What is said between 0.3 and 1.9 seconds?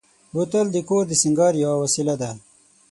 بوتل د کور د سینګار یوه